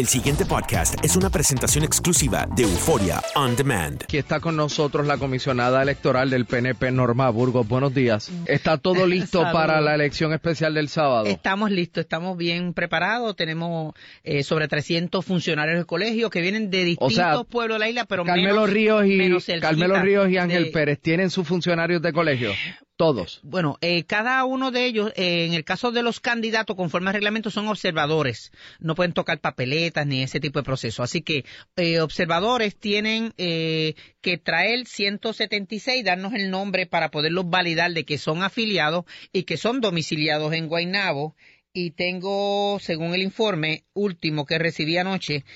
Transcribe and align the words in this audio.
El 0.00 0.06
siguiente 0.06 0.46
podcast 0.46 0.94
es 1.04 1.14
una 1.14 1.28
presentación 1.28 1.84
exclusiva 1.84 2.48
de 2.56 2.62
Euforia 2.62 3.20
On 3.34 3.54
Demand. 3.54 4.02
Aquí 4.04 4.16
está 4.16 4.40
con 4.40 4.56
nosotros 4.56 5.06
la 5.06 5.18
comisionada 5.18 5.82
electoral 5.82 6.30
del 6.30 6.46
PNP, 6.46 6.90
Norma 6.90 7.28
Burgos. 7.28 7.68
Buenos 7.68 7.92
días. 7.92 8.32
¿Está 8.46 8.78
todo 8.78 9.06
listo 9.06 9.42
para 9.52 9.82
la 9.82 9.94
elección 9.94 10.32
especial 10.32 10.72
del 10.72 10.88
sábado? 10.88 11.26
Estamos 11.26 11.70
listos, 11.70 12.00
estamos 12.00 12.38
bien 12.38 12.72
preparados. 12.72 13.36
Tenemos 13.36 13.92
eh, 14.24 14.42
sobre 14.42 14.68
300 14.68 15.22
funcionarios 15.22 15.76
del 15.76 15.84
colegio 15.84 16.30
que 16.30 16.40
vienen 16.40 16.70
de 16.70 16.82
distintos 16.86 17.44
pueblos 17.46 17.74
de 17.74 17.80
la 17.80 17.88
isla, 17.90 18.06
pero 18.06 18.24
Carmelo 18.24 18.54
menos, 18.62 18.70
Ríos 18.70 19.04
y 19.04 19.16
menos 19.16 19.50
el 19.50 19.60
Carmelo 19.60 20.00
Ríos 20.00 20.30
y 20.30 20.38
Ángel 20.38 20.64
de- 20.64 20.70
Pérez 20.70 20.98
tienen 21.02 21.28
sus 21.28 21.46
funcionarios 21.46 22.00
de 22.00 22.10
colegio. 22.14 22.52
Todos. 23.00 23.40
Bueno, 23.42 23.78
eh, 23.80 24.04
cada 24.04 24.44
uno 24.44 24.70
de 24.70 24.84
ellos, 24.84 25.10
eh, 25.16 25.46
en 25.46 25.54
el 25.54 25.64
caso 25.64 25.90
de 25.90 26.02
los 26.02 26.20
candidatos, 26.20 26.76
conforme 26.76 27.08
al 27.08 27.14
reglamento, 27.14 27.50
son 27.50 27.66
observadores. 27.66 28.52
No 28.78 28.94
pueden 28.94 29.14
tocar 29.14 29.40
papeletas 29.40 30.06
ni 30.06 30.22
ese 30.22 30.38
tipo 30.38 30.58
de 30.58 30.64
proceso. 30.64 31.02
Así 31.02 31.22
que 31.22 31.46
eh, 31.76 32.00
observadores 32.00 32.76
tienen 32.76 33.32
eh, 33.38 33.94
que 34.20 34.36
traer 34.36 34.84
176, 34.84 36.04
darnos 36.04 36.34
el 36.34 36.50
nombre 36.50 36.84
para 36.84 37.10
poderlos 37.10 37.48
validar 37.48 37.90
de 37.94 38.04
que 38.04 38.18
son 38.18 38.42
afiliados 38.42 39.06
y 39.32 39.44
que 39.44 39.56
son 39.56 39.80
domiciliados 39.80 40.52
en 40.52 40.68
Guaynabo. 40.68 41.34
Y 41.72 41.92
tengo, 41.92 42.80
según 42.82 43.14
el 43.14 43.22
informe 43.22 43.84
último 43.94 44.44
que 44.44 44.58
recibí 44.58 44.98
anoche, 44.98 45.46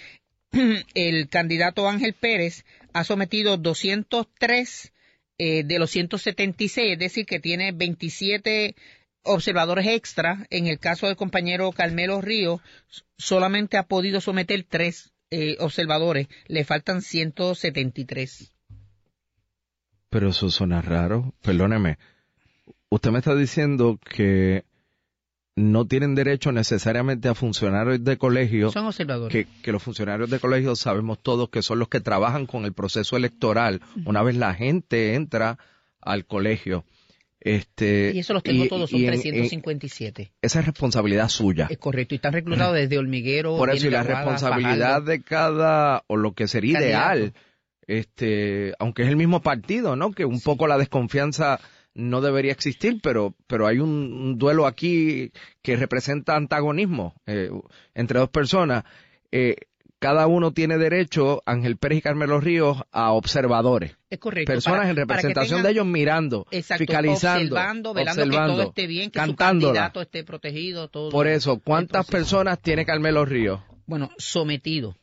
el 0.94 1.28
candidato 1.28 1.90
Ángel 1.90 2.14
Pérez 2.14 2.64
ha 2.94 3.04
sometido 3.04 3.58
203 3.58 4.93
eh, 5.38 5.64
de 5.64 5.78
los 5.78 5.90
176, 5.90 6.92
es 6.92 6.98
decir, 6.98 7.26
que 7.26 7.40
tiene 7.40 7.72
27 7.72 8.74
observadores 9.22 9.86
extra. 9.86 10.46
En 10.50 10.66
el 10.66 10.78
caso 10.78 11.06
del 11.06 11.16
compañero 11.16 11.72
Carmelo 11.72 12.20
Ríos, 12.20 12.60
solamente 13.18 13.76
ha 13.76 13.84
podido 13.84 14.20
someter 14.20 14.64
tres 14.68 15.12
eh, 15.30 15.56
observadores, 15.58 16.28
le 16.46 16.64
faltan 16.64 17.02
173. 17.02 18.54
Pero 20.10 20.28
eso 20.28 20.48
suena 20.50 20.80
raro. 20.80 21.34
Perdóneme. 21.42 21.98
Usted 22.88 23.10
me 23.10 23.18
está 23.18 23.34
diciendo 23.34 23.98
que 23.98 24.64
no 25.56 25.86
tienen 25.86 26.14
derecho 26.16 26.50
necesariamente 26.52 27.28
a 27.28 27.34
funcionarios 27.34 28.02
de 28.02 28.16
colegio. 28.18 28.70
Son 28.72 28.86
observadores. 28.86 29.32
que, 29.46 29.52
que 29.62 29.70
los 29.72 29.82
funcionarios 29.82 30.28
de 30.30 30.40
colegio 30.40 30.74
sabemos 30.74 31.20
todos 31.22 31.48
que 31.48 31.62
son 31.62 31.78
los 31.78 31.88
que 31.88 32.00
trabajan 32.00 32.46
con 32.46 32.64
el 32.64 32.72
proceso 32.72 33.16
electoral 33.16 33.80
una 34.04 34.22
vez 34.22 34.36
la 34.36 34.52
gente 34.54 35.14
entra 35.14 35.58
al 36.00 36.24
colegio. 36.26 36.84
Este, 37.40 38.12
Y 38.14 38.20
eso 38.20 38.32
los 38.32 38.42
tengo 38.42 38.64
y- 38.64 38.68
todos, 38.68 38.88
son 38.90 38.98
y 39.00 39.06
en- 39.06 39.14
en- 39.14 39.20
357. 39.20 40.32
esa 40.40 40.60
es 40.60 40.66
responsabilidad 40.66 41.28
suya. 41.28 41.66
Es 41.70 41.76
correcto, 41.78 42.14
y 42.14 42.16
están 42.16 42.32
reclutados 42.32 42.74
desde 42.74 42.96
Hormiguero. 42.98 43.56
Por 43.58 43.68
eso, 43.70 43.86
y 43.86 43.90
la 43.90 44.00
Aguada, 44.00 44.20
responsabilidad 44.22 44.78
Fajardo. 44.88 45.06
de 45.10 45.22
cada, 45.22 46.04
o 46.06 46.16
lo 46.16 46.32
que 46.32 46.48
sería 46.48 46.78
Candidato. 46.78 47.16
ideal, 47.18 47.34
este, 47.86 48.72
aunque 48.78 49.02
es 49.02 49.08
el 49.08 49.16
mismo 49.16 49.42
partido, 49.42 49.94
¿no? 49.94 50.12
Que 50.12 50.24
un 50.24 50.40
poco 50.40 50.66
la 50.66 50.78
desconfianza 50.78 51.60
no 51.94 52.20
debería 52.20 52.52
existir, 52.52 53.00
pero, 53.02 53.34
pero 53.46 53.66
hay 53.66 53.78
un, 53.78 53.90
un 53.90 54.38
duelo 54.38 54.66
aquí 54.66 55.30
que 55.62 55.76
representa 55.76 56.36
antagonismo 56.36 57.14
eh, 57.26 57.50
entre 57.94 58.18
dos 58.18 58.28
personas. 58.30 58.84
Eh, 59.32 59.56
cada 60.00 60.26
uno 60.26 60.52
tiene 60.52 60.76
derecho, 60.76 61.42
Ángel 61.46 61.78
Pérez 61.78 61.98
y 61.98 62.02
Carmelo 62.02 62.38
Ríos, 62.38 62.82
a 62.92 63.12
observadores. 63.12 63.96
Es 64.10 64.18
correcto. 64.18 64.52
Personas 64.52 64.80
para- 64.80 64.90
en 64.90 64.96
representación 64.96 65.58
tengan- 65.60 65.62
de 65.62 65.70
ellos 65.72 65.86
mirando, 65.86 66.46
Exacto, 66.50 66.80
fiscalizando, 66.84 67.54
observando, 67.54 67.94
velando 67.94 68.24
que 68.24 68.30
todo 68.36 68.62
esté 68.64 68.86
bien, 68.86 69.10
que 69.10 69.18
su 69.20 69.26
cantándola. 69.26 69.72
candidato 69.72 70.02
esté 70.02 70.24
protegido. 70.24 70.88
Todo 70.88 71.08
Por 71.10 71.26
eso, 71.26 71.58
¿cuántas 71.58 72.06
personas 72.06 72.60
tiene 72.60 72.84
Carmelo 72.84 73.24
Ríos? 73.24 73.60
Bueno, 73.86 74.10
sometido 74.18 74.94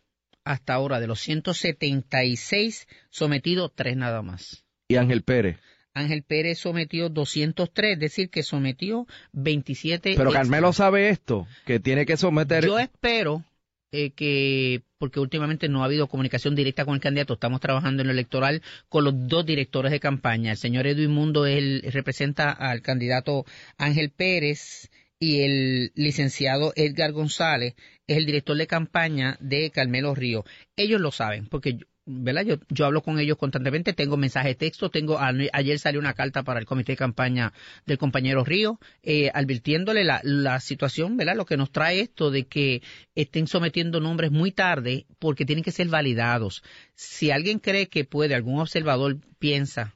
hasta 0.44 0.73
ahora 0.75 1.00
de 1.00 1.08
los 1.08 1.19
176, 1.22 2.88
sometido 3.09 3.69
tres 3.69 3.95
nada 3.97 4.22
más. 4.22 4.64
Y 4.88 4.95
Ángel 4.97 5.23
Pérez. 5.23 5.58
Ángel 5.94 6.23
Pérez 6.23 6.59
sometió 6.59 7.09
203, 7.09 7.94
es 7.94 8.00
decir, 8.00 8.29
que 8.29 8.44
sometió 8.44 9.07
27. 9.34 10.13
Pero. 10.16 10.31
Carmelo 10.31 10.74
sabe 10.74 11.09
esto, 11.09 11.47
que 11.66 11.79
tiene 11.79 12.06
que 12.06 12.18
someter... 12.18 12.66
Yo 12.66 12.79
espero 12.79 13.44
eh, 13.91 14.12
que, 14.12 14.84
porque 14.97 15.19
últimamente 15.19 15.68
no 15.68 15.81
ha 15.81 15.85
habido 15.85 16.07
comunicación 16.07 16.56
directa 16.56 16.85
con 16.85 16.96
el 16.96 17.02
candidato, 17.02 17.34
estamos 17.34 17.59
trabajando 17.59 18.02
en 18.02 18.07
lo 18.07 18.13
electoral 18.13 18.62
con 18.88 19.03
los 19.03 19.28
dos 19.28 19.46
directores 19.46 19.91
de 19.91 20.00
campaña. 20.00 20.52
El 20.52 20.57
señor 20.57 20.88
Edwin 20.88 21.12
Mundo 21.12 21.44
representa 21.44 22.52
al 22.52 22.81
candidato 22.81 23.46
Ángel 23.78 24.12
Pérez 24.12 24.90
y 25.19 25.41
el 25.41 25.91
licenciado 25.94 26.73
Edgar 26.75 27.12
González 27.12 27.75
es 28.08 28.18
el 28.18 28.25
director 28.25 28.58
de 28.58 28.66
campaña 28.66 29.38
de 29.40 29.69
Carmelo 29.72 30.16
Río. 30.16 30.46
Ellos 30.75 31.02
lo 31.02 31.12
saben, 31.12 31.47
porque 31.47 31.79
¿verdad? 32.13 32.44
Yo, 32.45 32.55
yo 32.69 32.85
hablo 32.85 33.01
con 33.01 33.19
ellos 33.19 33.38
constantemente, 33.38 33.94
tengo 33.94 34.17
mensaje 34.17 34.49
de 34.49 34.55
texto, 34.55 34.89
tengo 34.89 35.17
a- 35.17 35.31
ayer 35.53 35.79
salió 35.79 35.99
una 35.99 36.13
carta 36.13 36.44
para 36.44 36.59
el 36.59 36.66
comité 36.66 36.91
de 36.94 36.97
campaña 36.97 37.53
del 37.85 37.97
compañero 37.97 38.44
Río, 38.44 38.79
eh, 39.03 39.31
advirtiéndole 39.33 40.03
la, 40.03 40.19
la 40.23 40.59
situación, 40.59 41.17
¿verdad? 41.17 41.35
Lo 41.35 41.45
que 41.45 41.57
nos 41.57 41.72
trae 41.72 42.01
esto 42.01 42.31
de 42.31 42.45
que 42.45 42.81
estén 43.16 43.47
sometiendo 43.47 43.99
nombres 43.99 44.31
muy 44.31 44.51
tarde 44.51 45.05
porque 45.19 45.45
tienen 45.45 45.63
que 45.63 45.72
ser 45.72 45.88
validados. 45.88 46.63
Si 46.95 47.31
alguien 47.31 47.59
cree 47.59 47.88
que 47.88 48.03
puede, 48.05 48.35
algún 48.35 48.59
observador 48.59 49.17
piensa 49.39 49.95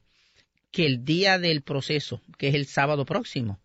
que 0.70 0.86
el 0.86 1.04
día 1.04 1.38
del 1.38 1.62
proceso, 1.62 2.20
que 2.38 2.48
es 2.48 2.54
el 2.54 2.66
sábado 2.66 3.04
próximo, 3.04 3.60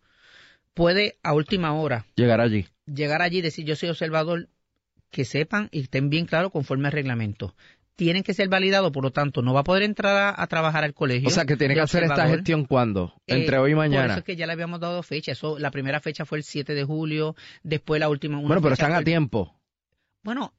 puede 0.73 1.17
a 1.23 1.33
última 1.33 1.73
hora 1.73 2.05
Llegar 2.15 2.39
allí. 2.41 2.65
llegar 2.85 3.21
allí 3.21 3.39
y 3.39 3.41
decir 3.41 3.65
yo 3.65 3.75
soy 3.75 3.89
observador, 3.89 4.47
que 5.09 5.25
sepan 5.25 5.67
y 5.71 5.81
estén 5.81 6.09
bien 6.09 6.25
claros 6.25 6.51
conforme 6.53 6.87
al 6.87 6.93
reglamento. 6.93 7.53
Tienen 8.01 8.23
que 8.23 8.33
ser 8.33 8.49
validados, 8.49 8.91
por 8.91 9.03
lo 9.03 9.11
tanto, 9.11 9.43
no 9.43 9.53
va 9.53 9.59
a 9.59 9.63
poder 9.63 9.83
entrar 9.83 10.17
a, 10.17 10.41
a 10.41 10.47
trabajar 10.47 10.83
al 10.83 10.95
colegio. 10.95 11.27
O 11.27 11.31
sea, 11.31 11.45
que 11.45 11.55
tiene 11.55 11.75
que 11.75 11.81
hacer 11.81 12.03
esta 12.03 12.27
gestión 12.27 12.65
cuándo? 12.65 13.13
Eh, 13.27 13.35
Entre 13.35 13.59
hoy 13.59 13.73
y 13.73 13.73
Por 13.75 13.83
mañana. 13.83 14.13
eso 14.13 14.19
es 14.21 14.25
que 14.25 14.35
ya 14.35 14.47
le 14.47 14.53
habíamos 14.53 14.79
dado 14.79 15.03
fecha. 15.03 15.33
Eso, 15.33 15.59
la 15.59 15.69
primera 15.69 15.99
fecha 15.99 16.25
fue 16.25 16.39
el 16.39 16.43
7 16.43 16.73
de 16.73 16.83
julio, 16.83 17.35
después 17.61 17.99
la 17.99 18.09
última. 18.09 18.39
una 18.39 18.47
bueno, 18.47 18.59
pero 18.63 18.73
están 18.73 18.95
a 18.95 19.03
tiempo. 19.03 19.55
Bueno, 20.23 20.51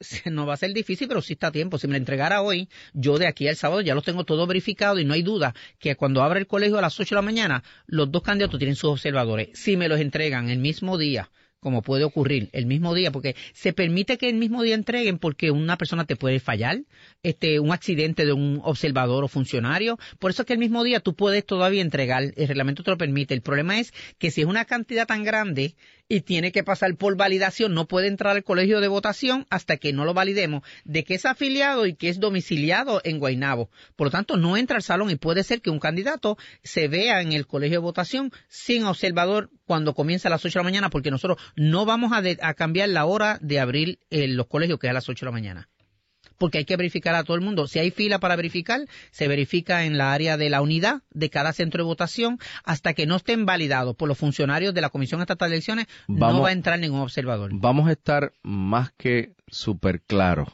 no 0.32 0.46
va 0.46 0.54
a 0.54 0.56
ser 0.56 0.72
difícil, 0.72 1.06
pero 1.06 1.22
sí 1.22 1.34
está 1.34 1.46
a 1.46 1.52
tiempo. 1.52 1.78
Si 1.78 1.86
me 1.86 1.92
la 1.92 1.98
entregara 1.98 2.42
hoy, 2.42 2.68
yo 2.92 3.18
de 3.18 3.28
aquí 3.28 3.46
al 3.46 3.54
sábado 3.54 3.80
ya 3.80 3.94
lo 3.94 4.02
tengo 4.02 4.24
todo 4.24 4.44
verificado 4.48 4.98
y 4.98 5.04
no 5.04 5.14
hay 5.14 5.22
duda 5.22 5.54
que 5.78 5.94
cuando 5.94 6.24
abra 6.24 6.40
el 6.40 6.48
colegio 6.48 6.78
a 6.78 6.82
las 6.82 6.98
8 6.98 7.14
de 7.14 7.18
la 7.20 7.22
mañana, 7.22 7.62
los 7.86 8.10
dos 8.10 8.24
candidatos 8.24 8.58
tienen 8.58 8.74
sus 8.74 8.90
observadores. 8.90 9.50
Si 9.54 9.76
me 9.76 9.88
los 9.88 10.00
entregan 10.00 10.50
el 10.50 10.58
mismo 10.58 10.98
día, 10.98 11.30
como 11.64 11.80
puede 11.82 12.04
ocurrir 12.04 12.50
el 12.52 12.66
mismo 12.66 12.94
día, 12.94 13.10
porque 13.10 13.34
se 13.54 13.72
permite 13.72 14.18
que 14.18 14.28
el 14.28 14.36
mismo 14.36 14.62
día 14.62 14.74
entreguen 14.74 15.18
porque 15.18 15.50
una 15.50 15.78
persona 15.78 16.04
te 16.04 16.14
puede 16.14 16.38
fallar, 16.38 16.82
este, 17.22 17.58
un 17.58 17.72
accidente 17.72 18.26
de 18.26 18.34
un 18.34 18.60
observador 18.62 19.24
o 19.24 19.28
funcionario, 19.28 19.98
por 20.18 20.30
eso 20.30 20.42
es 20.42 20.46
que 20.46 20.52
el 20.52 20.58
mismo 20.58 20.84
día 20.84 21.00
tú 21.00 21.14
puedes 21.14 21.44
todavía 21.46 21.80
entregar, 21.80 22.22
el 22.36 22.48
reglamento 22.48 22.82
te 22.82 22.90
lo 22.90 22.98
permite. 22.98 23.32
El 23.32 23.40
problema 23.40 23.80
es 23.80 23.94
que 24.18 24.30
si 24.30 24.42
es 24.42 24.46
una 24.46 24.66
cantidad 24.66 25.06
tan 25.06 25.24
grande 25.24 25.74
y 26.14 26.20
tiene 26.20 26.52
que 26.52 26.62
pasar 26.62 26.94
por 26.96 27.16
validación, 27.16 27.74
no 27.74 27.86
puede 27.86 28.06
entrar 28.08 28.36
al 28.36 28.44
colegio 28.44 28.80
de 28.80 28.88
votación 28.88 29.46
hasta 29.50 29.76
que 29.78 29.92
no 29.92 30.04
lo 30.04 30.14
validemos 30.14 30.62
de 30.84 31.02
que 31.02 31.14
es 31.14 31.24
afiliado 31.26 31.86
y 31.86 31.94
que 31.94 32.08
es 32.08 32.20
domiciliado 32.20 33.00
en 33.04 33.18
Guaynabo. 33.18 33.68
Por 33.96 34.06
lo 34.06 34.10
tanto, 34.12 34.36
no 34.36 34.56
entra 34.56 34.76
al 34.76 34.82
salón 34.82 35.10
y 35.10 35.16
puede 35.16 35.42
ser 35.42 35.60
que 35.60 35.70
un 35.70 35.80
candidato 35.80 36.38
se 36.62 36.86
vea 36.88 37.20
en 37.20 37.32
el 37.32 37.46
colegio 37.46 37.78
de 37.78 37.82
votación 37.82 38.30
sin 38.48 38.84
observador 38.84 39.50
cuando 39.66 39.94
comienza 39.94 40.28
a 40.28 40.30
las 40.30 40.44
8 40.44 40.58
de 40.58 40.60
la 40.60 40.70
mañana, 40.70 40.90
porque 40.90 41.10
nosotros 41.10 41.38
no 41.56 41.84
vamos 41.84 42.12
a, 42.12 42.22
de- 42.22 42.38
a 42.42 42.54
cambiar 42.54 42.90
la 42.90 43.06
hora 43.06 43.38
de 43.40 43.58
abrir 43.58 43.98
eh, 44.10 44.28
los 44.28 44.46
colegios, 44.46 44.78
que 44.78 44.86
es 44.86 44.90
a 44.90 44.94
las 44.94 45.08
8 45.08 45.24
de 45.26 45.30
la 45.30 45.32
mañana. 45.32 45.68
Porque 46.38 46.58
hay 46.58 46.64
que 46.64 46.76
verificar 46.76 47.14
a 47.14 47.24
todo 47.24 47.36
el 47.36 47.42
mundo. 47.42 47.66
Si 47.66 47.78
hay 47.78 47.90
fila 47.90 48.18
para 48.18 48.36
verificar, 48.36 48.80
se 49.10 49.28
verifica 49.28 49.84
en 49.84 49.98
la 49.98 50.12
área 50.12 50.36
de 50.36 50.50
la 50.50 50.62
unidad 50.62 51.02
de 51.10 51.30
cada 51.30 51.52
centro 51.52 51.82
de 51.82 51.86
votación 51.86 52.38
hasta 52.64 52.94
que 52.94 53.06
no 53.06 53.16
estén 53.16 53.46
validados 53.46 53.96
por 53.96 54.08
los 54.08 54.18
funcionarios 54.18 54.74
de 54.74 54.80
la 54.80 54.90
Comisión 54.90 55.20
Estatal 55.20 55.50
de 55.50 55.56
Elecciones. 55.56 55.86
no 56.08 56.40
va 56.40 56.48
a 56.48 56.52
entrar 56.52 56.78
ningún 56.78 57.00
observador. 57.00 57.50
Vamos 57.54 57.88
a 57.88 57.92
estar 57.92 58.32
más 58.42 58.92
que 58.92 59.34
súper 59.46 60.00
claros. 60.02 60.48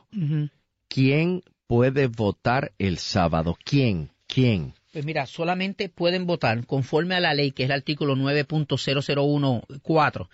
¿Quién 0.88 1.43
puede 1.67 2.09
votar 2.09 2.73
el 2.79 2.99
sábado? 2.99 3.56
¿Quién? 3.65 4.11
¿Quién? 4.26 4.75
Pues 4.93 5.05
mira, 5.05 5.26
solamente 5.26 5.88
pueden 5.88 6.26
votar 6.26 6.67
conforme 6.67 7.15
a 7.15 7.21
la 7.21 7.33
ley, 7.33 7.53
que 7.53 7.62
es 7.62 7.69
el 7.69 7.76
artículo 7.76 8.17
9.0014, 8.17 10.29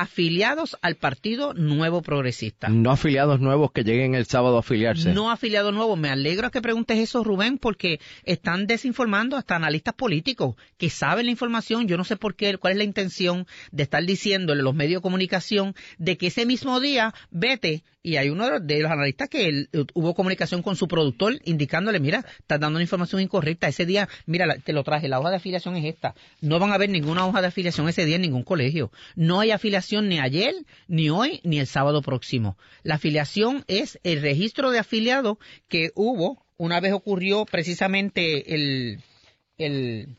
afiliados 0.00 0.76
al 0.82 0.96
Partido 0.96 1.54
Nuevo 1.54 2.02
Progresista. 2.02 2.68
No 2.68 2.90
afiliados 2.90 3.38
nuevos 3.38 3.70
que 3.70 3.84
lleguen 3.84 4.16
el 4.16 4.26
sábado 4.26 4.56
a 4.56 4.60
afiliarse. 4.60 5.14
No 5.14 5.30
afiliados 5.30 5.72
nuevos. 5.72 5.96
Me 5.96 6.08
alegro 6.10 6.50
que 6.50 6.60
preguntes 6.60 6.98
eso, 6.98 7.22
Rubén, 7.22 7.58
porque 7.58 8.00
están 8.24 8.66
desinformando 8.66 9.36
hasta 9.36 9.54
analistas 9.54 9.94
políticos 9.94 10.56
que 10.78 10.90
saben 10.90 11.26
la 11.26 11.30
información. 11.30 11.86
Yo 11.86 11.96
no 11.96 12.02
sé 12.02 12.16
por 12.16 12.34
qué, 12.34 12.58
cuál 12.58 12.72
es 12.72 12.78
la 12.78 12.84
intención 12.84 13.46
de 13.70 13.84
estar 13.84 14.04
diciéndole 14.04 14.62
a 14.62 14.64
los 14.64 14.74
medios 14.74 14.98
de 15.00 15.02
comunicación 15.02 15.76
de 15.98 16.16
que 16.16 16.26
ese 16.26 16.44
mismo 16.44 16.80
día 16.80 17.14
vete. 17.30 17.84
Y 18.06 18.16
hay 18.16 18.28
uno 18.28 18.44
de 18.44 18.50
los, 18.50 18.66
de 18.66 18.80
los 18.80 18.90
analistas 18.90 19.30
que 19.30 19.46
él, 19.48 19.68
eh, 19.72 19.84
hubo 19.94 20.12
comunicación 20.14 20.60
con 20.60 20.76
su 20.76 20.88
productor 20.88 21.38
indicándole, 21.44 22.00
mira, 22.00 22.18
estás 22.38 22.60
dando 22.60 22.76
una 22.76 22.82
información 22.82 23.22
incorrecta. 23.22 23.66
Ese 23.66 23.86
día, 23.86 24.10
mira, 24.26 24.44
la- 24.44 24.58
te 24.58 24.74
lo 24.74 24.82
traje, 24.84 25.08
la 25.08 25.20
hoja 25.20 25.30
de 25.30 25.36
afiliación 25.36 25.76
es 25.76 25.86
esta. 25.86 26.14
No 26.42 26.58
van 26.58 26.70
a 26.72 26.74
haber 26.74 26.90
ninguna 26.90 27.24
hoja 27.26 27.40
de 27.40 27.46
afiliación 27.46 27.88
ese 27.88 28.04
día 28.04 28.16
en 28.16 28.22
ningún 28.22 28.42
colegio. 28.42 28.90
No 29.16 29.40
hay 29.40 29.52
afiliación 29.52 29.83
ni 29.92 30.18
ayer, 30.18 30.54
ni 30.88 31.10
hoy, 31.10 31.40
ni 31.44 31.58
el 31.58 31.66
sábado 31.66 32.02
próximo. 32.02 32.56
La 32.82 32.96
afiliación 32.96 33.64
es 33.68 33.98
el 34.02 34.22
registro 34.22 34.70
de 34.70 34.78
afiliado 34.78 35.38
que 35.68 35.90
hubo, 35.94 36.44
una 36.56 36.80
vez 36.80 36.92
ocurrió 36.92 37.44
precisamente 37.44 38.54
el, 38.54 39.00
el, 39.58 40.16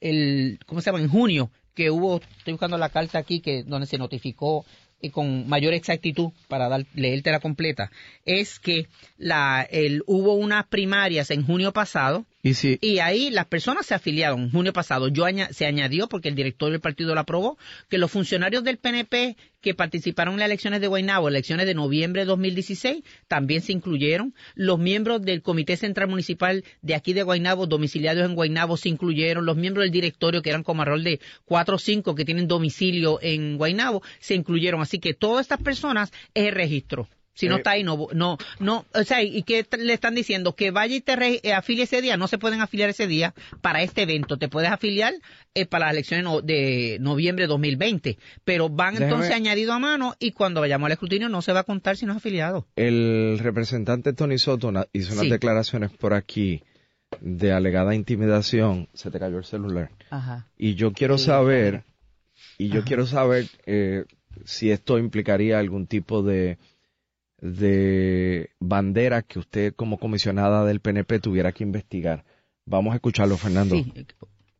el 0.00 0.58
¿cómo 0.66 0.80
se 0.80 0.86
llama? 0.90 1.02
En 1.02 1.08
junio, 1.08 1.50
que 1.74 1.90
hubo, 1.90 2.20
estoy 2.38 2.54
buscando 2.54 2.76
la 2.76 2.88
carta 2.88 3.18
aquí, 3.18 3.40
que 3.40 3.62
donde 3.62 3.86
se 3.86 3.98
notificó 3.98 4.64
y 5.00 5.10
con 5.10 5.48
mayor 5.48 5.74
exactitud 5.74 6.30
para 6.48 6.68
dar, 6.68 6.84
leerte 6.94 7.30
la 7.30 7.40
completa, 7.40 7.90
es 8.24 8.58
que 8.58 8.88
la, 9.16 9.62
el, 9.70 10.02
hubo 10.06 10.34
unas 10.34 10.66
primarias 10.66 11.30
en 11.30 11.44
junio 11.46 11.72
pasado 11.72 12.24
Y 12.42 12.54
si, 12.54 12.78
y 12.80 12.98
ahí 12.98 13.30
las 13.30 13.46
personas 13.46 13.86
se 13.86 13.94
afiliaron 13.94 14.42
en 14.44 14.50
junio 14.50 14.72
pasado. 14.72 15.08
Yo 15.08 15.24
aña- 15.24 15.52
se 15.52 15.66
añadió, 15.66 16.08
porque 16.08 16.28
el 16.28 16.34
director 16.34 16.70
del 16.70 16.80
partido 16.80 17.14
lo 17.14 17.20
aprobó, 17.20 17.58
que 17.88 17.98
los 17.98 18.10
funcionarios 18.10 18.64
del 18.64 18.78
PNP 18.78 19.36
que 19.60 19.74
participaron 19.74 20.34
en 20.34 20.40
las 20.40 20.46
elecciones 20.46 20.80
de 20.80 20.86
Guaynabo, 20.86 21.28
elecciones 21.28 21.66
de 21.66 21.74
noviembre 21.74 22.22
de 22.22 22.26
2016, 22.26 23.02
también 23.26 23.60
se 23.60 23.72
incluyeron. 23.72 24.34
Los 24.54 24.78
miembros 24.78 25.22
del 25.22 25.42
Comité 25.42 25.76
Central 25.76 26.08
Municipal 26.08 26.64
de 26.82 26.94
aquí 26.94 27.12
de 27.12 27.22
Guaynabo, 27.22 27.66
domiciliados 27.66 28.24
en 28.24 28.34
Guaynabo, 28.34 28.76
se 28.76 28.88
incluyeron. 28.88 29.46
Los 29.46 29.56
miembros 29.56 29.84
del 29.84 29.92
directorio, 29.92 30.42
que 30.42 30.50
eran 30.50 30.62
como 30.62 30.82
alrededor 30.82 31.04
de 31.04 31.20
cuatro 31.44 31.76
o 31.76 31.78
cinco 31.78 32.14
que 32.14 32.24
tienen 32.24 32.48
domicilio 32.48 33.18
en 33.20 33.56
Guaynabo, 33.56 34.02
se 34.20 34.34
incluyeron. 34.34 34.80
Así 34.80 34.98
que 34.98 35.14
todas 35.14 35.42
estas 35.42 35.62
personas 35.62 36.12
es 36.34 36.46
el 36.46 36.54
registro. 36.54 37.08
Si 37.38 37.46
no 37.48 37.54
Eh, 37.54 37.58
está 37.58 37.70
ahí, 37.70 37.84
no, 37.84 38.08
no, 38.14 38.36
no, 38.58 38.84
o 38.92 39.04
sea, 39.04 39.22
¿y 39.22 39.44
qué 39.44 39.64
le 39.78 39.92
están 39.92 40.16
diciendo? 40.16 40.56
Que 40.56 40.72
vaya 40.72 40.96
y 40.96 41.00
te 41.00 41.14
re- 41.14 41.38
eh, 41.44 41.52
afilie 41.52 41.84
ese 41.84 42.02
día, 42.02 42.16
no 42.16 42.26
se 42.26 42.36
pueden 42.36 42.60
afiliar 42.60 42.90
ese 42.90 43.06
día 43.06 43.32
para 43.60 43.82
este 43.82 44.02
evento, 44.02 44.38
te 44.38 44.48
puedes 44.48 44.70
afiliar 44.72 45.14
eh, 45.54 45.64
para 45.64 45.86
las 45.86 45.92
elecciones 45.94 46.24
no- 46.24 46.40
de 46.40 46.98
noviembre 47.00 47.44
de 47.44 47.48
2020, 47.48 48.18
pero 48.44 48.68
van 48.68 48.94
Déjame- 48.96 49.04
entonces 49.04 49.32
añadido 49.32 49.72
a 49.72 49.78
mano 49.78 50.16
y 50.18 50.32
cuando 50.32 50.60
vayamos 50.60 50.86
al 50.86 50.92
escrutinio 50.92 51.28
no 51.28 51.40
se 51.40 51.52
va 51.52 51.60
a 51.60 51.64
contar 51.64 51.96
si 51.96 52.06
no 52.06 52.12
es 52.12 52.16
afiliado. 52.16 52.66
el 52.74 53.38
representante 53.40 54.12
Tony 54.12 54.38
Soto 54.38 54.72
hizo 54.92 55.12
unas 55.12 55.24
Sí. 55.24 55.30
declaraciones 55.30 55.92
por 55.92 56.14
aquí 56.14 56.64
de 57.20 57.52
alegada 57.52 57.94
intimidación. 57.94 58.88
Se 58.94 59.10
te 59.12 59.18
cayó 59.20 59.38
el 59.38 59.44
celular. 59.44 59.90
Ajá. 60.10 60.48
Y 60.58 60.74
yo 60.74 60.92
quiero 60.92 61.18
Sí, 61.18 61.26
saber, 61.26 61.84
y 62.58 62.68
yo 62.68 62.80
Ajá. 62.80 62.84
quiero 62.88 63.06
saber 63.06 63.46
eh, 63.66 64.04
si 64.44 64.70
esto 64.70 64.98
implicaría 64.98 65.58
algún 65.58 65.86
tipo 65.86 66.22
de, 66.22 66.58
de 67.40 68.50
bandera 68.60 69.22
que 69.22 69.38
usted 69.38 69.74
como 69.74 69.98
comisionada 69.98 70.64
del 70.64 70.80
PNP 70.80 71.20
tuviera 71.20 71.52
que 71.52 71.64
investigar. 71.64 72.24
Vamos 72.66 72.92
a 72.92 72.96
escucharlo, 72.96 73.36
Fernando. 73.36 73.74
Sí, 73.76 73.92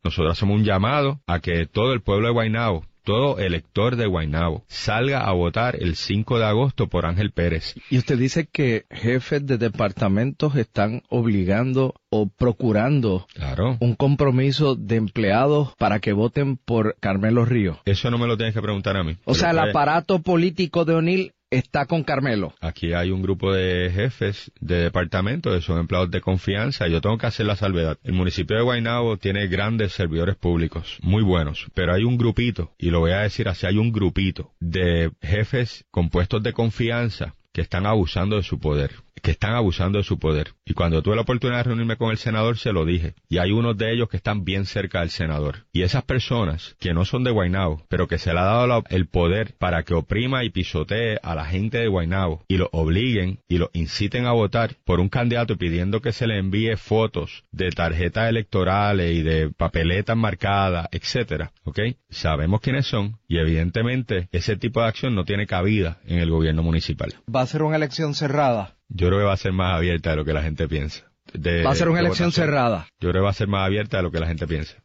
Nosotros 0.03 0.33
hacemos 0.33 0.57
un 0.57 0.65
llamado 0.65 1.21
a 1.27 1.41
que 1.41 1.67
todo 1.67 1.93
el 1.93 2.01
pueblo 2.01 2.29
de 2.29 2.33
Guaynabo, 2.33 2.85
todo 3.05 3.39
elector 3.39 3.97
de 3.97 4.07
Guaynabo, 4.07 4.65
salga 4.69 5.21
a 5.27 5.33
votar 5.33 5.77
el 5.77 5.97
5 5.97 6.39
de 6.39 6.45
agosto 6.45 6.89
por 6.89 7.05
Ángel 7.07 7.31
Pérez. 7.33 7.75
Y 7.91 7.99
usted 7.99 8.19
dice 8.19 8.47
que 8.51 8.85
jefes 8.91 9.47
de 9.47 9.59
departamentos 9.59 10.57
están 10.57 11.03
obligando 11.09 11.95
o 12.11 12.29
procurando 12.29 13.27
Claro. 13.35 13.77
un 13.81 13.95
compromiso 13.95 14.75
de 14.75 14.97
empleados 14.97 15.75
para 15.79 16.01
que 16.01 16.13
voten 16.13 16.57
por 16.59 16.97
Carmelo 17.01 17.45
Río. 17.45 17.79
Eso 17.87 18.11
no 18.11 18.19
me 18.19 18.27
lo 18.27 18.37
tienes 18.37 18.55
que 18.55 18.63
preguntar 18.63 18.97
a 18.97 19.05
mí. 19.05 19.17
O 19.25 19.35
sea, 19.35 19.51
el 19.51 19.59
aparato 19.59 20.21
político 20.21 20.85
de 20.85 20.95
O'Neill 20.95 21.33
está 21.51 21.87
con 21.87 22.05
Carmelo. 22.05 22.55
Aquí 22.61 22.93
hay 22.93 23.11
un 23.11 23.23
grupo 23.23 23.53
de 23.53 23.91
jefes 23.93 24.53
de 24.61 24.77
departamento 24.83 25.51
que 25.51 25.61
son 25.61 25.79
empleados 25.79 26.11
de 26.11 26.21
confianza 26.21 26.89
yo 26.89 27.01
tengo 27.01 27.19
que 27.19 27.27
hacer 27.27 27.47
la 27.47 27.57
salvedad. 27.57 27.99
El 28.03 28.13
municipio 28.13 28.57
de 28.57 28.63
Guaynabo 28.63 29.17
tiene 29.17 29.47
grandes 29.47 29.93
servidores 29.93 30.37
públicos, 30.37 30.99
muy 31.03 31.23
buenos, 31.23 31.67
pero 31.75 31.95
hay 31.95 32.05
un 32.05 32.17
grupito, 32.17 32.73
y 32.79 32.91
lo 32.91 33.01
voy 33.01 33.13
a 33.13 33.21
decir 33.21 33.49
así, 33.49 33.67
hay 33.67 33.77
un 33.77 33.93
grupito 33.93 34.53
de 34.61 35.11
jefes 35.21 35.85
con 35.91 36.11
puestos 36.11 36.43
de 36.43 36.53
confianza 36.53 37.35
que 37.53 37.61
están 37.61 37.87
abusando 37.87 38.37
de 38.37 38.43
su 38.43 38.61
poder, 38.61 38.93
que 39.21 39.31
están 39.31 39.55
abusando 39.55 39.99
de 39.99 40.05
su 40.05 40.19
poder. 40.19 40.53
Y 40.65 40.75
cuando 40.75 41.03
tuve 41.03 41.17
la 41.17 41.23
oportunidad 41.23 41.59
de 41.59 41.63
reunirme 41.65 41.97
con 41.97 42.11
el 42.11 42.19
senador, 42.19 42.59
se 42.59 42.73
lo 42.73 42.85
dije. 42.85 43.15
Y 43.29 43.39
hay 43.39 43.53
unos 43.53 43.77
de 43.77 43.93
ellos 43.93 44.09
que 44.09 44.17
están 44.19 44.45
bien 44.45 44.65
cerca 44.67 45.01
del 45.01 45.11
senador. 45.11 45.67
Y 45.73 45.83
esas 45.83 46.05
personas 46.05 46.77
que 46.79 46.95
no 46.95 47.05
son 47.05 47.25
de 47.25 47.31
Guaynabo, 47.31 47.85
pero 47.89 48.07
que 48.09 48.19
se 48.19 48.33
le 48.33 48.41
ha 48.41 48.45
dado 48.45 48.67
la- 48.67 48.83
el 48.91 49.07
poder 49.07 49.55
para 49.59 49.83
que 49.83 49.95
oprima 49.95 50.45
y 50.45 50.51
pisotee 50.51 51.19
a 51.23 51.35
la 51.35 51.45
gente 51.45 51.79
de 51.79 51.89
Guaynabo 51.89 52.45
y 52.49 52.57
lo 52.57 52.69
obliguen 52.73 53.41
y 53.49 53.59
lo 53.59 53.71
inciten 53.73 54.27
a 54.27 54.33
votar 54.33 54.77
por 54.85 55.01
un 55.01 55.09
candidato 55.09 55.57
pidiendo 55.57 56.01
que 56.01 56.13
se 56.13 56.27
le 56.27 56.39
envíe 56.39 56.77
fotos 56.77 57.45
de 57.53 57.71
tarjetas 57.71 58.29
electorales 58.29 59.13
y 59.15 59.23
de 59.23 59.51
papeletas 59.51 60.17
marcadas, 60.17 60.89
etcétera, 60.93 61.53
¿ok? 61.65 61.81
Sabemos 62.11 62.61
quiénes 62.61 62.87
son 62.87 63.19
y 63.29 63.39
evidentemente 63.39 64.29
ese 64.33 64.57
tipo 64.57 64.81
de 64.81 64.89
acción 64.89 65.15
no 65.15 65.25
tiene 65.25 65.47
cabida 65.47 65.99
en 66.07 66.19
el 66.19 66.31
gobierno 66.31 66.63
municipal. 66.63 67.15
Va 67.35 67.43
a 67.43 67.47
ser 67.47 67.63
una 67.63 67.77
elección 67.77 68.15
cerrada. 68.15 68.75
Yo 68.89 69.09
creo 69.09 69.19
que 69.21 69.25
va 69.25 69.33
a 69.35 69.37
ser 69.37 69.53
más 69.53 69.77
abierta 69.77 70.11
de 70.11 70.17
lo 70.17 70.25
que 70.25 70.33
la 70.33 70.43
gente 70.43 70.67
piensa. 70.69 71.11
De- 71.33 71.63
Va 71.63 71.73
a 71.73 71.75
ser 71.75 71.89
una 71.89 72.01
elección 72.01 72.29
votación. 72.29 72.47
cerrada. 72.47 72.89
Yo 73.01 73.11
creo 73.11 73.21
que 73.23 73.25
va 73.25 73.31
a 73.31 73.35
ser 73.35 73.49
más 73.49 73.67
abierta 73.67 73.99
de 73.99 74.03
lo 74.03 74.11
que 74.11 74.21
la 74.21 74.27
gente 74.27 74.47
piensa. 74.47 74.83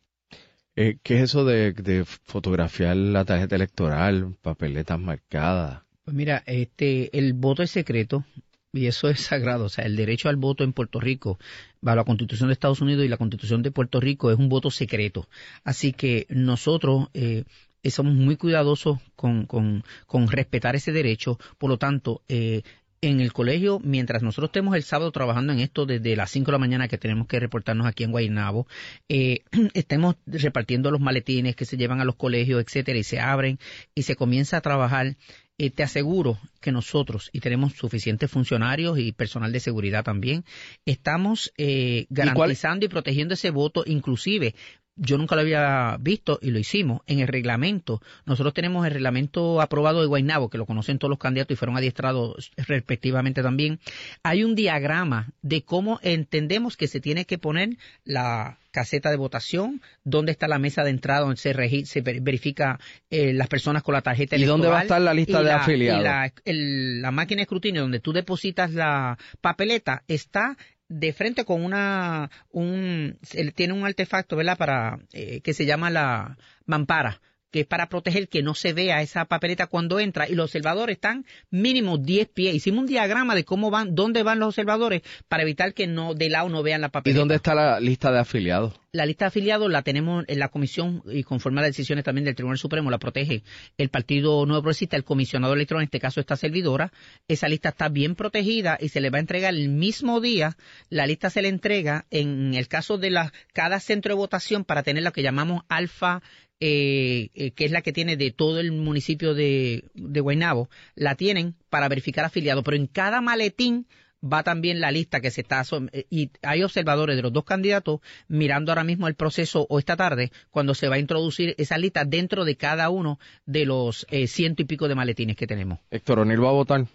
Eh, 0.75 0.97
¿Qué 1.03 1.17
es 1.17 1.21
eso 1.23 1.45
de, 1.45 1.71
de 1.73 2.03
fotografiar 2.05 2.95
la 2.97 3.23
tarjeta 3.25 3.55
electoral, 3.55 4.35
papeletas 4.41 4.99
marcadas? 4.99 5.83
Pues 6.03 6.15
mira, 6.15 6.43
este, 6.47 7.17
el 7.17 7.33
voto 7.33 7.63
es 7.63 7.71
secreto 7.71 8.25
y 8.73 8.87
eso 8.87 9.07
es 9.07 9.21
sagrado. 9.21 9.65
O 9.65 9.69
sea, 9.69 9.85
el 9.85 9.95
derecho 9.95 10.29
al 10.29 10.35
voto 10.35 10.63
en 10.63 10.73
Puerto 10.73 10.99
Rico, 10.99 11.39
bajo 11.79 11.95
la 11.97 12.03
Constitución 12.03 12.49
de 12.49 12.53
Estados 12.53 12.81
Unidos 12.81 13.05
y 13.05 13.07
la 13.07 13.17
Constitución 13.17 13.61
de 13.61 13.71
Puerto 13.71 13.99
Rico, 14.01 14.31
es 14.31 14.37
un 14.37 14.49
voto 14.49 14.69
secreto. 14.71 15.29
Así 15.63 15.93
que 15.93 16.25
nosotros 16.29 17.07
eh, 17.13 17.43
somos 17.85 18.15
muy 18.15 18.35
cuidadosos 18.35 18.97
con, 19.15 19.45
con, 19.45 19.83
con 20.07 20.27
respetar 20.27 20.75
ese 20.75 20.91
derecho. 20.91 21.37
Por 21.59 21.69
lo 21.69 21.77
tanto, 21.77 22.23
eh, 22.27 22.63
en 23.03 23.19
el 23.19 23.33
colegio, 23.33 23.81
mientras 23.83 24.23
nosotros 24.23 24.49
estemos 24.49 24.75
el 24.75 24.83
sábado 24.83 25.11
trabajando 25.11 25.51
en 25.51 25.59
esto 25.59 25.85
desde 25.85 26.15
las 26.15 26.31
5 26.31 26.45
de 26.45 26.51
la 26.53 26.57
mañana 26.57 26.87
que 26.87 26.97
tenemos 26.97 27.27
que 27.27 27.39
reportarnos 27.39 27.85
aquí 27.85 28.05
en 28.05 28.11
Guaynabo, 28.11 28.65
eh, 29.09 29.43
estemos 29.73 30.15
repartiendo 30.25 30.89
los 30.89 31.01
maletines 31.01 31.55
que 31.55 31.65
se 31.65 31.75
llevan 31.75 31.99
a 31.99 32.05
los 32.05 32.15
colegios, 32.15 32.63
etcétera, 32.63 32.97
y 32.97 33.03
se 33.03 33.19
abren 33.19 33.59
y 33.93 34.03
se 34.03 34.15
comienza 34.15 34.57
a 34.57 34.61
trabajar 34.61 35.17
eh, 35.59 35.69
te 35.69 35.83
aseguro 35.83 36.39
que 36.61 36.71
nosotros, 36.71 37.29
y 37.31 37.39
tenemos 37.39 37.73
suficientes 37.73 38.31
funcionarios 38.31 38.97
y 38.97 39.11
personal 39.11 39.51
de 39.51 39.59
seguridad 39.59 40.03
también, 40.03 40.45
estamos 40.85 41.53
eh, 41.57 42.07
garantizando 42.09 42.85
y, 42.85 42.89
protegiendo 42.89 43.35
ese 43.35 43.51
voto, 43.51 43.83
inclusive. 43.85 44.55
Yo 44.95 45.17
nunca 45.17 45.35
lo 45.35 45.41
había 45.41 45.97
visto 45.99 46.37
y 46.41 46.51
lo 46.51 46.59
hicimos 46.59 47.01
en 47.07 47.19
el 47.19 47.27
reglamento. 47.27 47.99
Nosotros 48.25 48.53
tenemos 48.53 48.85
el 48.85 48.93
reglamento 48.93 49.59
aprobado 49.59 50.01
de 50.01 50.07
Guaynabo, 50.07 50.49
que 50.51 50.59
lo 50.59 50.67
conocen 50.67 50.99
todos 50.99 51.09
los 51.09 51.17
candidatos 51.19 51.55
y 51.55 51.57
fueron 51.57 51.77
adiestrados 51.77 52.51
respectivamente 52.57 53.41
también. 53.41 53.79
Hay 54.21 54.43
un 54.43 54.53
diagrama 54.53 55.29
de 55.41 55.63
cómo 55.63 55.99
entendemos 56.03 56.77
que 56.77 56.87
se 56.87 56.99
tiene 56.99 57.25
que 57.25 57.39
poner 57.39 57.69
la 58.03 58.59
caseta 58.69 59.11
de 59.11 59.17
votación, 59.17 59.81
dónde 60.03 60.31
está 60.31 60.47
la 60.47 60.57
mesa 60.57 60.83
de 60.83 60.89
entrada 60.89 61.21
donde 61.21 61.37
se, 61.37 61.53
regi- 61.55 61.85
se 61.85 62.01
ver- 62.01 62.21
verifica 62.21 62.79
eh, 63.11 63.31
las 63.31 63.47
personas 63.47 63.83
con 63.83 63.93
la 63.93 64.01
tarjeta 64.01 64.35
¿Y 64.35 64.45
dónde 64.45 64.67
va 64.67 64.79
a 64.79 64.81
estar 64.81 64.99
la 64.99 65.13
lista 65.13 65.39
de 65.39 65.43
la- 65.49 65.57
afiliados? 65.57 66.01
y 66.01 66.03
la, 66.03 66.33
el- 66.45 67.01
la 67.01 67.11
máquina 67.11 67.37
de 67.39 67.43
escrutinio 67.43 67.81
donde 67.81 67.99
tú 67.99 68.13
depositas 68.13 68.71
la 68.73 69.17
papeleta 69.41 70.03
está 70.07 70.57
de 70.99 71.11
frente 71.13 71.43
con 71.43 71.63
una 71.63 72.29
un 72.51 73.17
tiene 73.55 73.73
un 73.73 73.85
artefacto 73.85 74.35
verdad 74.35 74.57
para 74.57 74.99
eh, 75.11 75.41
que 75.41 75.53
se 75.53 75.65
llama 75.65 75.89
la 75.89 76.37
mampara 76.65 77.19
que 77.53 77.59
es 77.61 77.67
para 77.67 77.87
proteger 77.87 78.27
que 78.29 78.41
no 78.41 78.55
se 78.55 78.73
vea 78.73 79.03
esa 79.03 79.25
papeleta 79.25 79.67
cuando 79.67 79.99
entra 79.99 80.27
y 80.27 80.33
los 80.33 80.45
observadores 80.45 80.95
están 80.95 81.23
mínimo 81.51 81.99
10 81.99 82.27
pies. 82.29 82.55
Hicimos 82.55 82.81
un 82.81 82.87
diagrama 82.87 83.35
de 83.35 83.45
cómo 83.45 83.69
van, 83.69 83.93
dónde 83.93 84.23
van 84.23 84.39
los 84.39 84.47
observadores 84.49 85.03
para 85.27 85.43
evitar 85.43 85.75
que 85.75 85.85
no 85.85 86.15
de 86.15 86.31
lado 86.31 86.49
no 86.49 86.63
vean 86.63 86.81
la 86.81 86.87
¿Y 86.87 86.89
papeleta. 86.89 87.19
dónde 87.19 87.35
está 87.35 87.53
la 87.53 87.79
lista 87.79 88.11
de 88.11 88.19
afiliados? 88.19 88.73
La 88.91 89.05
lista 89.05 89.25
de 89.25 89.27
afiliados 89.27 89.71
la 89.71 89.83
tenemos 89.83 90.25
en 90.27 90.39
la 90.39 90.49
comisión 90.49 91.03
y 91.05 91.23
conforme 91.23 91.59
a 91.59 91.63
las 91.63 91.69
decisiones 91.69 92.03
también 92.03 92.25
del 92.25 92.35
Tribunal 92.35 92.57
Supremo 92.57 92.89
la 92.89 92.97
protege 92.97 93.43
el 93.77 93.89
Partido 93.89 94.45
Nuevo 94.47 94.63
Progresista, 94.63 94.97
el 94.97 95.03
comisionado 95.03 95.53
electoral, 95.53 95.83
en 95.83 95.85
este 95.85 95.99
caso 95.99 96.19
esta 96.19 96.35
servidora. 96.35 96.91
Esa 97.27 97.47
lista 97.47 97.69
está 97.69 97.89
bien 97.89 98.15
protegida 98.15 98.77
y 98.79 98.89
se 98.89 98.99
le 98.99 99.11
va 99.11 99.17
a 99.17 99.21
entregar 99.21 99.53
el 99.53 99.69
mismo 99.69 100.21
día. 100.21 100.57
La 100.89 101.05
lista 101.05 101.29
se 101.29 101.43
le 101.43 101.49
entrega 101.49 102.05
en 102.09 102.55
el 102.55 102.67
caso 102.67 102.97
de 102.97 103.11
la, 103.11 103.31
cada 103.53 103.79
centro 103.79 104.13
de 104.13 104.17
votación 104.17 104.63
para 104.63 104.81
tener 104.81 105.03
lo 105.03 105.11
que 105.11 105.21
llamamos 105.21 105.63
alfa 105.69 106.21
eh, 106.59 107.29
eh, 107.33 107.51
que 107.51 107.65
es 107.65 107.71
la 107.71 107.81
que 107.81 107.93
tiene 107.93 108.17
de 108.17 108.31
todo 108.31 108.59
el 108.59 108.71
municipio 108.71 109.33
de, 109.33 109.85
de 109.93 110.19
Guaynabo, 110.19 110.69
la 110.95 111.15
tienen 111.15 111.55
para 111.69 111.89
verificar 111.89 112.25
afiliados, 112.25 112.63
pero 112.63 112.77
en 112.77 112.87
cada 112.87 113.21
maletín 113.21 113.85
va 114.23 114.43
también 114.43 114.79
la 114.79 114.91
lista 114.91 115.19
que 115.19 115.31
se 115.31 115.41
está 115.41 115.63
y 116.09 116.31
hay 116.41 116.63
observadores 116.63 117.15
de 117.15 117.21
los 117.21 117.33
dos 117.33 117.43
candidatos 117.43 117.99
mirando 118.27 118.71
ahora 118.71 118.83
mismo 118.83 119.07
el 119.07 119.15
proceso 119.15 119.65
o 119.69 119.79
esta 119.79 119.97
tarde 119.97 120.31
cuando 120.49 120.73
se 120.73 120.87
va 120.87 120.95
a 120.95 120.99
introducir 120.99 121.55
esa 121.57 121.77
lista 121.77 122.05
dentro 122.05 122.45
de 122.45 122.55
cada 122.55 122.89
uno 122.89 123.19
de 123.45 123.65
los 123.65 124.05
eh, 124.09 124.27
ciento 124.27 124.61
y 124.61 124.65
pico 124.65 124.87
de 124.87 124.95
maletines 124.95 125.35
que 125.35 125.47
tenemos. 125.47 125.79
Héctor 125.91 126.19
O'Neill 126.19 126.43
va 126.43 126.49
a 126.49 126.53
votar. 126.53 126.87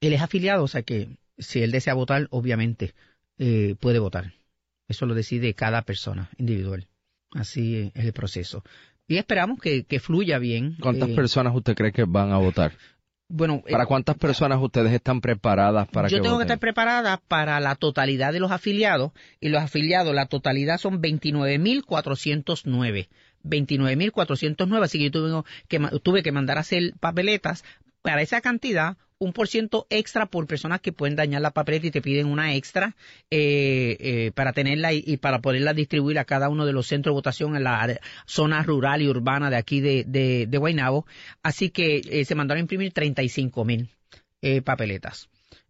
Él 0.00 0.12
es 0.12 0.20
afiliado, 0.20 0.64
o 0.64 0.68
sea 0.68 0.82
que 0.82 1.16
si 1.38 1.62
él 1.62 1.70
desea 1.70 1.94
votar, 1.94 2.26
obviamente 2.30 2.94
eh, 3.38 3.76
puede 3.80 3.98
votar. 3.98 4.34
Eso 4.88 5.06
lo 5.06 5.14
decide 5.14 5.54
cada 5.54 5.82
persona 5.82 6.30
individual. 6.38 6.86
Así 7.34 7.90
es 7.94 8.04
el 8.04 8.12
proceso. 8.12 8.62
Y 9.08 9.16
esperamos 9.16 9.58
que, 9.60 9.84
que 9.84 10.00
fluya 10.00 10.38
bien. 10.38 10.76
¿Cuántas 10.80 11.10
Eh, 11.10 11.14
personas 11.14 11.54
usted 11.54 11.74
cree 11.74 11.92
que 11.92 12.04
van 12.04 12.32
a 12.32 12.38
votar? 12.38 12.72
Bueno, 13.28 13.62
eh, 13.66 13.72
¿Para 13.72 13.86
cuántas 13.86 14.16
personas 14.16 14.58
ustedes 14.60 14.92
están 14.92 15.20
preparadas 15.22 15.88
para 15.88 16.08
yo 16.08 16.18
que 16.18 16.22
tengo 16.22 16.36
que 16.36 16.44
estar 16.44 16.58
preparada 16.58 17.18
para 17.28 17.58
la 17.60 17.74
totalidad 17.76 18.32
de 18.32 18.40
los 18.40 18.50
afiliados 18.50 19.12
y 19.40 19.48
los 19.48 19.62
afiliados, 19.62 20.14
la 20.14 20.26
totalidad 20.26 20.78
son 20.78 21.00
29.409. 21.00 23.08
29.409, 23.44 24.84
así 24.84 24.98
que 24.98 25.04
yo 25.04 25.10
tuve 25.10 25.42
que, 25.68 25.80
tuve 26.02 26.22
que 26.22 26.32
mandar 26.32 26.58
a 26.58 26.60
hacer 26.60 26.92
papeletas 27.00 27.64
para 28.02 28.22
esa 28.22 28.40
cantidad, 28.40 28.96
un 29.22 29.32
por 29.32 29.46
ciento 29.46 29.86
extra 29.88 30.26
por 30.26 30.48
personas 30.48 30.80
que 30.80 30.92
pueden 30.92 31.14
dañar 31.14 31.42
la 31.42 31.52
papeleta 31.52 31.86
y 31.86 31.90
te 31.92 32.02
piden 32.02 32.26
una 32.26 32.54
extra 32.56 32.96
eh, 33.30 33.96
eh, 34.00 34.32
para 34.34 34.52
tenerla 34.52 34.92
y, 34.92 35.16
para 35.18 35.40
poderla 35.40 35.74
distribuir 35.74 36.18
a 36.18 36.24
cada 36.24 36.48
uno 36.48 36.66
de 36.66 36.72
los 36.72 36.88
centros 36.88 37.12
de 37.12 37.18
votación 37.18 37.54
en 37.56 37.62
la 37.62 38.00
zona 38.26 38.64
rural 38.64 39.00
y 39.00 39.08
urbana 39.08 39.48
de 39.48 39.56
aquí 39.56 39.80
de, 39.80 40.04
de, 40.06 40.46
de 40.48 40.58
Guaynabo. 40.58 41.06
Así 41.42 41.70
que 41.70 42.02
eh, 42.04 42.24
se 42.24 42.34
mandaron 42.34 42.58
a 42.58 42.62
imprimir 42.62 42.92
35 42.92 43.64
mil 43.64 43.90
eh, 44.40 44.60
papeletas. 44.60 45.28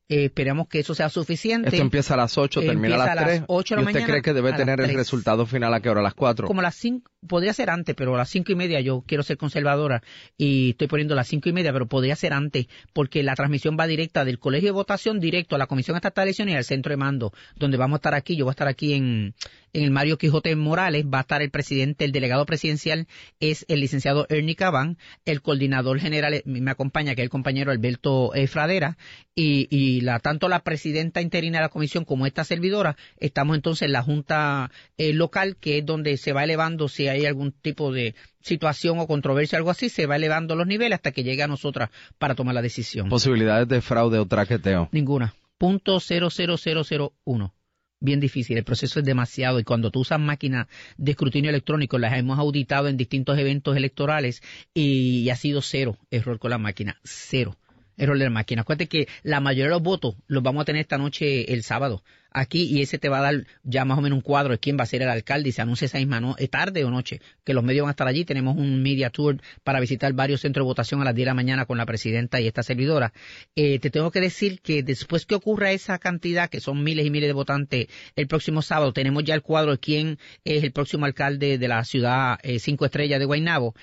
Eh, 0.08 0.26
esperamos 0.26 0.68
que 0.68 0.80
eso 0.80 0.94
sea 0.94 1.08
suficiente. 1.08 1.68
Esto 1.68 1.80
empieza 1.80 2.14
a 2.14 2.16
las 2.18 2.36
8, 2.36 2.60
termina 2.60 2.96
a 2.96 2.98
las 2.98 3.08
a 3.08 3.14
las 3.14 3.24
3. 3.24 3.42
8 3.46 3.74
de 3.74 3.76
la 3.76 3.82
¿Y 3.82 3.86
usted 3.86 3.94
mañana 4.00 4.12
cree 4.12 4.22
que 4.22 4.32
debe 4.34 4.50
a 4.50 4.56
tener 4.56 4.80
el 4.80 4.86
3. 4.86 4.96
resultado 4.96 5.46
final 5.46 5.72
a 5.72 5.80
qué 5.80 5.88
hora? 5.88 6.00
¿A 6.00 6.02
las 6.02 6.14
4? 6.14 6.46
como 6.46 6.60
a 6.60 6.64
las 6.64 6.74
cinco, 6.74 7.10
podría 7.26 7.52
ser 7.52 7.70
antes, 7.70 7.94
pero 7.94 8.14
a 8.14 8.18
las 8.18 8.28
cinco 8.28 8.52
y 8.52 8.54
media 8.54 8.80
yo 8.80 9.04
quiero 9.06 9.22
ser 9.22 9.36
conservadora 9.36 10.02
y 10.36 10.70
estoy 10.70 10.88
poniendo 10.88 11.14
las 11.14 11.28
cinco 11.28 11.48
y 11.48 11.52
media, 11.52 11.72
pero 11.72 11.86
podría 11.86 12.16
ser 12.16 12.32
antes, 12.32 12.66
porque 12.92 13.22
la 13.22 13.34
transmisión 13.34 13.76
va 13.78 13.86
directa 13.86 14.24
del 14.24 14.38
colegio 14.38 14.68
de 14.68 14.72
votación 14.72 15.20
directo 15.20 15.54
a 15.54 15.58
la 15.58 15.66
Comisión 15.66 15.96
Estatal 15.96 16.24
de 16.24 16.30
Elecciones 16.30 16.54
y 16.54 16.56
al 16.56 16.64
centro 16.64 16.90
de 16.90 16.96
mando, 16.96 17.32
donde 17.56 17.76
vamos 17.76 17.96
a 17.96 17.98
estar 17.98 18.14
aquí, 18.14 18.36
yo 18.36 18.44
voy 18.44 18.50
a 18.50 18.52
estar 18.52 18.68
aquí 18.68 18.94
en, 18.94 19.34
en 19.72 19.84
el 19.84 19.90
Mario 19.90 20.18
Quijote 20.18 20.54
Morales 20.56 21.04
va 21.06 21.18
a 21.18 21.20
estar 21.22 21.42
el 21.42 21.50
presidente, 21.50 22.04
el 22.04 22.12
delegado 22.12 22.44
presidencial 22.46 23.06
es 23.40 23.64
el 23.68 23.80
licenciado 23.80 24.26
Ernie 24.28 24.54
Cabán, 24.54 24.98
el 25.24 25.42
coordinador 25.42 25.98
general 25.98 26.34
eh, 26.34 26.42
me 26.44 26.70
acompaña, 26.70 27.14
que 27.14 27.22
es 27.22 27.26
el 27.26 27.30
compañero 27.30 27.70
Alberto 27.70 28.34
eh, 28.34 28.46
Fradera, 28.46 28.96
y, 29.34 30.02
la, 30.02 30.18
tanto 30.18 30.48
la 30.48 30.60
presidenta 30.60 31.22
interina 31.22 31.58
de 31.58 31.62
la 31.62 31.68
comisión 31.70 32.04
como 32.04 32.26
esta 32.26 32.44
servidora, 32.44 32.96
estamos 33.18 33.56
entonces 33.56 33.86
en 33.86 33.92
la 33.92 34.02
junta 34.02 34.70
eh, 34.98 35.14
local, 35.14 35.56
que 35.56 35.78
es 35.78 35.86
donde 35.86 36.18
se 36.18 36.32
va 36.32 36.44
elevando 36.44 36.88
si 36.88 37.08
hay 37.08 37.24
algún 37.24 37.52
tipo 37.52 37.92
de 37.92 38.14
situación 38.40 38.98
o 38.98 39.06
controversia, 39.06 39.56
algo 39.56 39.70
así, 39.70 39.88
se 39.88 40.06
va 40.06 40.16
elevando 40.16 40.54
los 40.54 40.66
niveles 40.66 40.96
hasta 40.96 41.12
que 41.12 41.24
llegue 41.24 41.42
a 41.42 41.48
nosotras 41.48 41.90
para 42.18 42.34
tomar 42.34 42.54
la 42.54 42.62
decisión. 42.62 43.08
¿Posibilidades 43.08 43.68
de 43.68 43.80
fraude 43.80 44.18
o 44.18 44.26
traqueteo? 44.26 44.88
Ninguna. 44.92 45.34
Punto 45.56 45.98
00001. 45.98 47.54
Bien 48.02 48.18
difícil, 48.18 48.58
el 48.58 48.64
proceso 48.64 48.98
es 48.98 49.04
demasiado 49.04 49.60
y 49.60 49.62
cuando 49.62 49.92
tú 49.92 50.00
usas 50.00 50.18
máquinas 50.18 50.66
de 50.96 51.12
escrutinio 51.12 51.50
electrónico, 51.50 51.98
las 51.98 52.18
hemos 52.18 52.36
auditado 52.36 52.88
en 52.88 52.96
distintos 52.96 53.38
eventos 53.38 53.76
electorales 53.76 54.42
y, 54.74 55.30
ha 55.30 55.36
sido 55.36 55.62
cero 55.62 55.96
error 56.10 56.40
con 56.40 56.50
la 56.50 56.58
máquina, 56.58 56.98
cero 57.04 57.56
la 57.96 58.30
máquina. 58.30 58.62
Acuérdate 58.62 58.88
que 58.88 59.08
la 59.22 59.40
mayoría 59.40 59.64
de 59.64 59.70
los 59.70 59.82
votos 59.82 60.14
los 60.26 60.42
vamos 60.42 60.62
a 60.62 60.64
tener 60.64 60.80
esta 60.82 60.98
noche 60.98 61.52
el 61.52 61.62
sábado 61.62 62.02
aquí 62.34 62.62
y 62.64 62.80
ese 62.80 62.98
te 62.98 63.10
va 63.10 63.18
a 63.18 63.22
dar 63.22 63.46
ya 63.62 63.84
más 63.84 63.98
o 63.98 64.00
menos 64.00 64.16
un 64.16 64.22
cuadro 64.22 64.52
de 64.52 64.58
quién 64.58 64.78
va 64.78 64.84
a 64.84 64.86
ser 64.86 65.02
el 65.02 65.10
alcalde 65.10 65.50
y 65.50 65.52
se 65.52 65.60
anuncia 65.60 65.84
esa 65.84 65.98
misma 65.98 66.18
no- 66.18 66.34
eh, 66.38 66.48
tarde 66.48 66.82
o 66.82 66.90
noche 66.90 67.20
que 67.44 67.52
los 67.52 67.62
medios 67.62 67.82
van 67.84 67.90
a 67.90 67.92
estar 67.92 68.08
allí. 68.08 68.24
Tenemos 68.24 68.56
un 68.56 68.82
media 68.82 69.10
tour 69.10 69.38
para 69.62 69.80
visitar 69.80 70.12
varios 70.14 70.40
centros 70.40 70.64
de 70.64 70.68
votación 70.68 71.02
a 71.02 71.04
las 71.04 71.14
10 71.14 71.26
de 71.26 71.30
la 71.30 71.34
mañana 71.34 71.66
con 71.66 71.76
la 71.76 71.84
presidenta 71.84 72.40
y 72.40 72.46
esta 72.46 72.62
servidora. 72.62 73.12
Eh, 73.54 73.78
te 73.80 73.90
tengo 73.90 74.10
que 74.10 74.20
decir 74.20 74.60
que 74.62 74.82
después 74.82 75.26
que 75.26 75.34
ocurra 75.34 75.72
esa 75.72 75.98
cantidad, 75.98 76.48
que 76.48 76.60
son 76.60 76.82
miles 76.82 77.04
y 77.06 77.10
miles 77.10 77.28
de 77.28 77.34
votantes, 77.34 77.86
el 78.16 78.26
próximo 78.26 78.62
sábado 78.62 78.92
tenemos 78.94 79.24
ya 79.24 79.34
el 79.34 79.42
cuadro 79.42 79.72
de 79.72 79.78
quién 79.78 80.18
es 80.44 80.64
el 80.64 80.72
próximo 80.72 81.04
alcalde 81.04 81.58
de 81.58 81.68
la 81.68 81.84
ciudad 81.84 82.38
eh, 82.42 82.58
Cinco 82.58 82.86
Estrellas 82.86 83.18
de 83.18 83.26
Guaynabo. 83.26 83.74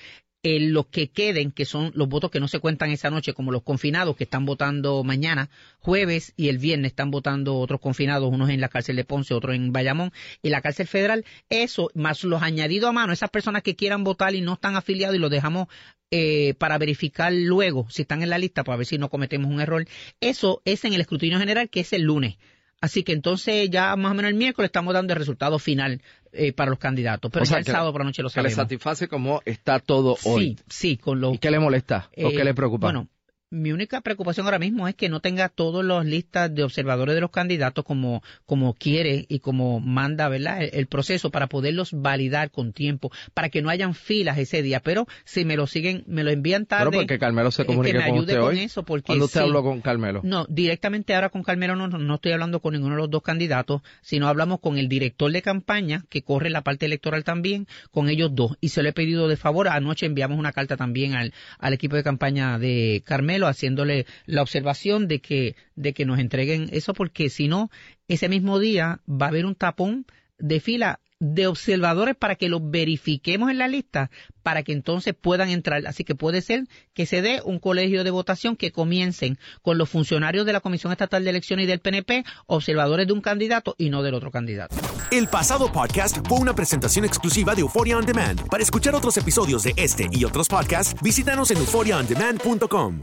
Eh, 0.42 0.58
los 0.58 0.86
que 0.86 1.10
queden, 1.10 1.52
que 1.52 1.66
son 1.66 1.92
los 1.94 2.08
votos 2.08 2.30
que 2.30 2.40
no 2.40 2.48
se 2.48 2.60
cuentan 2.60 2.90
esa 2.90 3.10
noche, 3.10 3.34
como 3.34 3.52
los 3.52 3.62
confinados 3.62 4.16
que 4.16 4.24
están 4.24 4.46
votando 4.46 5.04
mañana, 5.04 5.50
jueves 5.80 6.32
y 6.34 6.48
el 6.48 6.56
viernes 6.56 6.92
están 6.92 7.10
votando 7.10 7.58
otros 7.58 7.78
confinados, 7.78 8.32
unos 8.32 8.48
en 8.48 8.62
la 8.62 8.70
cárcel 8.70 8.96
de 8.96 9.04
Ponce, 9.04 9.34
otros 9.34 9.54
en 9.54 9.70
Bayamón 9.70 10.12
y 10.42 10.48
la 10.48 10.62
cárcel 10.62 10.86
federal, 10.86 11.26
eso 11.50 11.90
más 11.92 12.24
los 12.24 12.42
añadidos 12.42 12.88
a 12.88 12.92
mano, 12.92 13.12
esas 13.12 13.28
personas 13.28 13.62
que 13.62 13.76
quieran 13.76 14.02
votar 14.02 14.34
y 14.34 14.40
no 14.40 14.54
están 14.54 14.76
afiliados 14.76 15.14
y 15.14 15.18
los 15.18 15.30
dejamos 15.30 15.68
eh, 16.10 16.54
para 16.54 16.78
verificar 16.78 17.34
luego 17.34 17.86
si 17.90 18.02
están 18.02 18.22
en 18.22 18.30
la 18.30 18.38
lista 18.38 18.64
para 18.64 18.78
ver 18.78 18.86
si 18.86 18.96
no 18.96 19.10
cometemos 19.10 19.52
un 19.52 19.60
error, 19.60 19.86
eso 20.22 20.62
es 20.64 20.86
en 20.86 20.94
el 20.94 21.02
escrutinio 21.02 21.38
general 21.38 21.68
que 21.68 21.80
es 21.80 21.92
el 21.92 22.04
lunes. 22.04 22.38
Así 22.80 23.02
que 23.02 23.12
entonces 23.12 23.68
ya 23.70 23.94
más 23.96 24.12
o 24.12 24.14
menos 24.14 24.30
el 24.30 24.36
miércoles 24.36 24.68
estamos 24.68 24.94
dando 24.94 25.12
el 25.12 25.18
resultado 25.18 25.58
final 25.58 26.00
eh, 26.32 26.52
para 26.52 26.70
los 26.70 26.78
candidatos, 26.78 27.30
pero 27.30 27.42
O 27.42 27.46
sea, 27.46 27.56
ya 27.56 27.60
el 27.60 27.66
sábado 27.66 27.92
por 27.92 28.00
la 28.00 28.06
noche 28.06 28.22
lo 28.22 28.30
Que 28.30 28.40
le 28.42 28.50
sabemos. 28.50 28.64
satisface 28.68 29.08
como 29.08 29.42
está 29.44 29.80
todo 29.80 30.16
hoy. 30.24 30.56
Sí, 30.56 30.64
sí, 30.68 30.96
con 30.96 31.20
los 31.20 31.34
¿Y 31.34 31.38
qué 31.38 31.50
le 31.50 31.58
molesta? 31.58 32.08
¿O 32.16 32.28
eh, 32.30 32.34
qué 32.34 32.44
le 32.44 32.54
preocupa? 32.54 32.86
Bueno, 32.86 33.08
mi 33.50 33.72
única 33.72 34.00
preocupación 34.00 34.46
ahora 34.46 34.60
mismo 34.60 34.86
es 34.86 34.94
que 34.94 35.08
no 35.08 35.18
tenga 35.20 35.48
todas 35.48 35.84
las 35.84 36.06
listas 36.06 36.54
de 36.54 36.62
observadores 36.62 37.16
de 37.16 37.20
los 37.20 37.32
candidatos 37.32 37.84
como, 37.84 38.22
como 38.46 38.74
quiere 38.74 39.26
y 39.28 39.40
como 39.40 39.80
manda 39.80 40.28
¿verdad? 40.28 40.62
El, 40.62 40.70
el 40.72 40.86
proceso 40.86 41.30
para 41.30 41.48
poderlos 41.48 41.90
validar 41.92 42.52
con 42.52 42.72
tiempo, 42.72 43.10
para 43.34 43.48
que 43.48 43.60
no 43.60 43.68
hayan 43.68 43.94
filas 43.94 44.38
ese 44.38 44.62
día. 44.62 44.80
Pero 44.80 45.08
si 45.24 45.44
me 45.44 45.56
lo 45.56 45.66
siguen, 45.66 46.04
me 46.06 46.22
lo 46.22 46.30
envían 46.30 46.64
tarde. 46.64 46.84
Bueno, 46.86 47.00
porque 47.02 47.18
Carmelo 47.18 47.50
se 47.50 47.62
eh, 47.62 47.66
comunica 47.66 47.98
que 47.98 47.98
me 47.98 48.04
con 48.10 48.18
ayude 48.18 48.32
usted 48.34 48.40
con 48.40 48.56
hoy. 48.56 48.60
eso, 48.60 48.84
porque 48.84 49.06
¿Cuándo 49.06 49.24
usted 49.24 49.40
sí. 49.40 49.46
habló 49.46 49.64
con 49.64 49.80
Carmelo? 49.80 50.20
No, 50.22 50.46
directamente 50.48 51.14
ahora 51.14 51.30
con 51.30 51.42
Carmelo 51.42 51.74
no, 51.74 51.88
no 51.88 52.14
estoy 52.14 52.30
hablando 52.32 52.60
con 52.60 52.74
ninguno 52.74 52.94
de 52.94 53.00
los 53.00 53.10
dos 53.10 53.22
candidatos, 53.22 53.82
sino 54.00 54.28
hablamos 54.28 54.60
con 54.60 54.78
el 54.78 54.88
director 54.88 55.30
de 55.32 55.42
campaña, 55.42 56.04
que 56.08 56.22
corre 56.22 56.50
la 56.50 56.62
parte 56.62 56.86
electoral 56.86 57.24
también, 57.24 57.66
con 57.90 58.08
ellos 58.08 58.30
dos. 58.32 58.56
Y 58.60 58.68
se 58.68 58.84
lo 58.84 58.88
he 58.90 58.92
pedido 58.92 59.26
de 59.26 59.36
favor. 59.36 59.66
Anoche 59.66 60.06
enviamos 60.06 60.38
una 60.38 60.52
carta 60.52 60.76
también 60.76 61.14
al, 61.14 61.34
al 61.58 61.72
equipo 61.72 61.96
de 61.96 62.04
campaña 62.04 62.58
de 62.60 63.02
Haciéndole 63.46 64.06
la 64.26 64.42
observación 64.42 65.08
de 65.08 65.20
que, 65.20 65.56
de 65.76 65.92
que 65.92 66.04
nos 66.04 66.18
entreguen 66.18 66.68
eso, 66.72 66.94
porque 66.94 67.30
si 67.30 67.48
no, 67.48 67.70
ese 68.08 68.28
mismo 68.28 68.58
día 68.58 69.00
va 69.08 69.26
a 69.26 69.28
haber 69.30 69.46
un 69.46 69.54
tapón 69.54 70.06
de 70.38 70.60
fila 70.60 71.00
de 71.20 71.46
observadores 71.46 72.16
para 72.16 72.34
que 72.34 72.48
los 72.48 72.70
verifiquemos 72.70 73.50
en 73.50 73.58
la 73.58 73.68
lista, 73.68 74.10
para 74.42 74.62
que 74.62 74.72
entonces 74.72 75.14
puedan 75.14 75.50
entrar. 75.50 75.86
Así 75.86 76.02
que 76.02 76.14
puede 76.14 76.40
ser 76.40 76.66
que 76.94 77.06
se 77.06 77.22
dé 77.22 77.42
un 77.44 77.58
colegio 77.58 78.02
de 78.02 78.10
votación 78.10 78.56
que 78.56 78.72
comiencen 78.72 79.38
con 79.62 79.76
los 79.76 79.88
funcionarios 79.88 80.46
de 80.46 80.54
la 80.54 80.60
Comisión 80.60 80.92
Estatal 80.92 81.22
de 81.22 81.30
Elecciones 81.30 81.64
y 81.64 81.66
del 81.66 81.80
PNP, 81.80 82.24
observadores 82.46 83.06
de 83.06 83.12
un 83.12 83.20
candidato 83.20 83.74
y 83.78 83.90
no 83.90 84.02
del 84.02 84.14
otro 84.14 84.30
candidato. 84.30 84.74
El 85.12 85.28
pasado 85.28 85.70
podcast 85.70 86.26
fue 86.26 86.38
una 86.38 86.54
presentación 86.54 87.04
exclusiva 87.04 87.54
de 87.54 87.60
Euphoria 87.60 87.98
On 87.98 88.06
Demand. 88.06 88.48
Para 88.48 88.62
escuchar 88.62 88.94
otros 88.94 89.16
episodios 89.18 89.62
de 89.62 89.74
este 89.76 90.08
y 90.10 90.24
otros 90.24 90.48
podcasts, 90.48 91.00
visítanos 91.02 91.50
en 91.50 91.58
euphoriaondemand.com. 91.58 93.02